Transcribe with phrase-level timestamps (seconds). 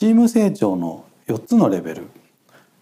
[0.00, 2.06] チーム成長の4つのレベル。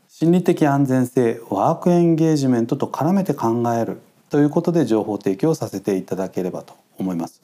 [0.07, 3.99] 心理的安全性ワークエンゲージメントと絡めて考える。
[4.31, 7.43] ということで情報提供させていただければと思います。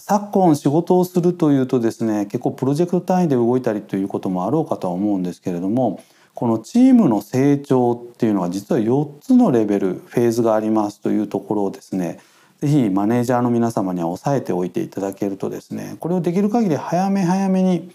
[0.00, 6.02] 昨今仕事をするというとですね結構プロジェクト単位で動いたりということもあろうかとは思うんですけれども
[6.34, 12.18] このチームの成長っていうのは実は4つのレベルフェーズがありますというところをですね
[12.60, 17.90] 是非マネージャーの皆様には押さえておいていただけるとですねこれをできる限り早め早めに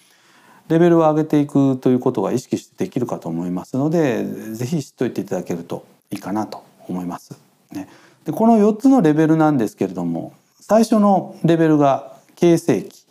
[0.70, 4.24] レベルを上げていくということが意識してできるかと思いますので
[4.54, 7.38] 是非知っておいていただけるといいかなと思います。
[7.72, 7.90] ね、
[8.24, 13.06] でこの4つのレベルなんですけれども最初のレベルが形成期。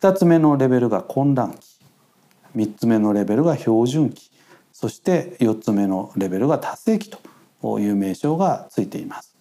[0.00, 1.78] 2つ目のレベルが混乱期。
[2.56, 4.30] 3つ目のレベルが標準期。
[4.72, 7.10] そして4つ目のレベルが達成期
[7.62, 9.36] という名称がついています。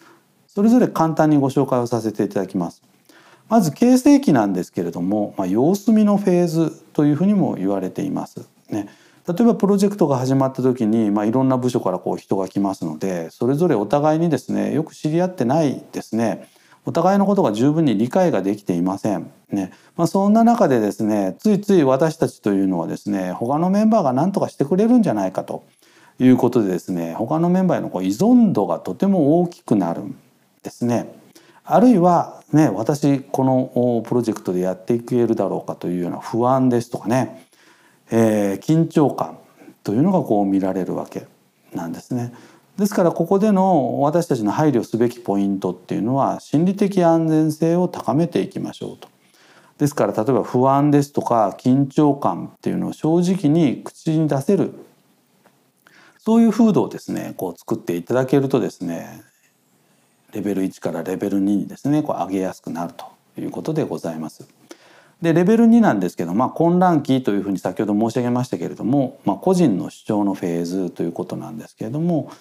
[0.47, 2.83] それぞれ簡単にご紹介をさせていただきます。
[3.49, 8.47] まず形成期なんですけれども、まあ、様子見のフェーズというふうにも言われています。
[8.69, 8.87] ね。
[9.27, 16.47] 例えばプロジェクトが始まった時に、まあ、いろんな部署からこう人が来ますのでそれぞれお互いにですねよく知り合ってないですね。
[16.85, 19.29] お互いのことが十分に理解ができていません。
[19.51, 19.71] ね。
[19.97, 25.63] まあ、そんな中でですねついつい私たちというのはですね他のメンバーが何とかしてくれるんじゃないかと。
[26.21, 30.17] いうことでですね他のメンバーへのこう依存度がとても大きくなるん
[30.63, 31.07] ですね。
[31.71, 37.47] あるいはね私このプロジェクトでやっていけるだろうかというような不安ですとかね、
[38.09, 39.37] えー、緊張感
[39.83, 41.27] というのがこう見られるわけ
[41.73, 42.33] なんですね。
[42.77, 49.07] ですからここでの私たちの配慮すべきポイントっていうのは心理的安全性を高めていきましょうと。
[49.77, 54.73] ですから例えば不安ですとか緊張感っていうのを正直に口に出せる
[56.17, 59.23] そういう風土をですねこう作っていただけるとですね
[60.33, 63.05] レベル1からレベル2にですねこう上げやすくなると
[63.39, 64.47] いうことでございます。
[65.21, 72.31] でレベル2なんですけど、まあ、混乱期というふうに先ほど申し上げましたけれども、まあ、個人の主張のフェーズということなんですけれども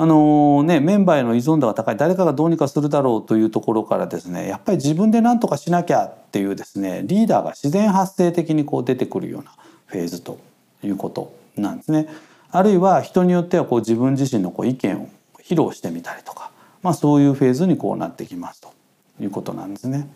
[0.00, 9.52] あのね、メンバーへの依存度が高い誰かがどうにかするだろうというところからですねやっぱり自分で何とかしなきゃっていうですねリーダーが自然発生的にこう出てくるような
[9.86, 10.38] フェーズと
[10.84, 12.08] いうことなんですね。
[12.52, 15.08] あるいは人によってはこう自分自身のこう意見を
[15.42, 16.52] 披露してみたりとか、
[16.82, 18.72] まあ、そういうフェーズにこうなってきますと
[19.20, 20.08] いうことなんですね。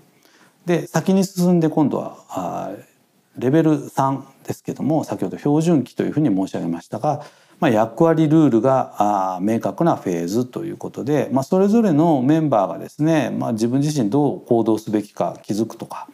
[0.67, 2.71] で先に進んで今度はあ
[3.37, 7.25] レベル3ですけども先ほど標準期というふうに申し上げましたが
[7.63, 16.09] まあ、役割ルールが明確なフェーズということで、まあ、それぞれのメンバーがですね、まあ、自分自身どう行動すべきか気づくとか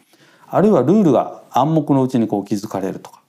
[0.45, 3.23] あるいはルールが暗黙のうちにこう気づかれるとか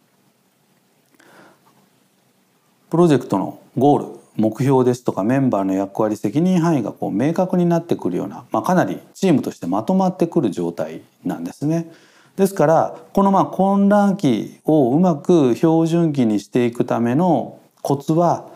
[2.91, 11.91] プロジェクトのゴール目標ですとかメンバーの役割責任範囲がこう明確になってくるような、まあ、かなりチームとしてまとまってくる状態なんですね。
[12.36, 18.48] ですからこのまあ混乱期をうまく標準期にしていくためのコツは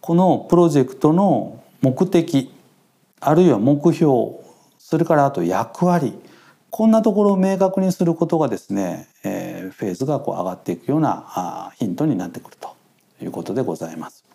[0.00, 2.52] このプロジェクトの目的
[3.20, 4.12] あるいは目標
[4.78, 6.12] それからあと役割
[6.70, 12.74] こんなところを明確にすることがですね、えー、フェーズがこう上がっていくようなあヒントになってくると
[13.22, 14.31] いうことでございます。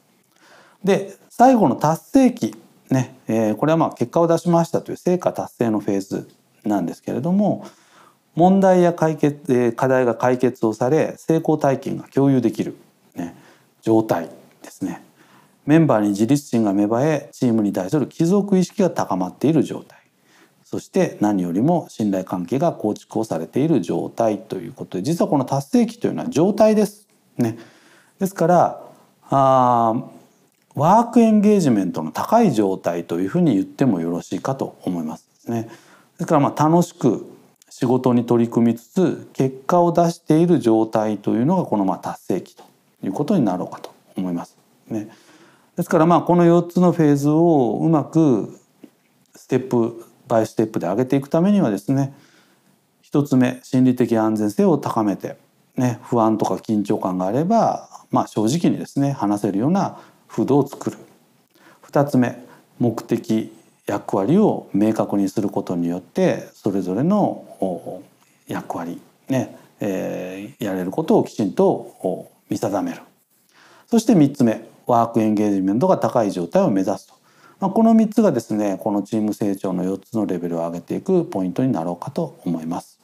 [0.88, 2.56] で最後の達成期
[2.90, 6.30] ね、えー、これはまあ結果を出しましたという成果達成のフェーズ
[6.64, 7.68] なんですけれども
[8.36, 12.78] 問題や解決え課題が解決をされ成功体験が共有できる
[13.16, 13.36] ね
[13.82, 14.30] 状態
[14.64, 15.04] ですね。
[15.66, 20.00] メンバーに自立心が芽生えチームに対する帰属意識が高まっている状態。
[20.64, 27.08] そして何よりも信頼関係が構築をされている状態ということで実はこの達成期というのは状態です。
[27.38, 27.58] ね、
[28.20, 28.82] ですから
[29.30, 29.94] あ
[30.78, 35.64] ワークエンゲージメントの高い状態というふうに言ってもよろしいかと思いますね。
[35.64, 35.70] で
[36.20, 37.26] すからまあ楽しく
[37.72, 42.64] 仕事に取り組みつつ結果を出している状態というのがこのまあ達成期と
[43.04, 44.56] いうことになろうかと思います。
[44.88, 45.10] ね、
[45.76, 48.60] ですからまあこの4つのフェーズをうまく
[49.36, 52.14] ステップバイステップで上げていくためにはですね
[53.12, 55.38] 1つ目心理的安全性を高めて、
[55.76, 59.98] ね、不安とか緊張感があれば、まあ、正直にですね話せるような
[60.28, 60.98] 風土を作る。
[61.90, 62.44] 2つ目
[62.80, 63.52] 目的
[63.86, 68.04] 役割を明確にすることによってそれぞれの
[68.48, 73.02] 役割ね、えー、やれることをきちんと見定める。
[73.88, 77.14] そして3つ目ワークエンゲージメントが高い状態を目指すと、
[77.60, 83.00] まあ、この3つがですねこのチーム成長の4つのレベルを上げていくポイントになろうかと思います。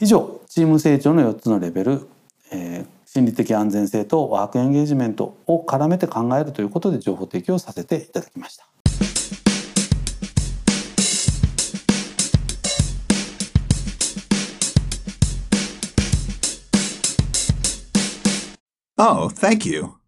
[0.00, 2.06] 以上チーム成長の4つのレベル、
[3.16, 8.66] 心理的安全性とワークエンゲージメントを絡めて考えるということで情報提供させていただきました。
[18.96, 20.03] Oh, thank you.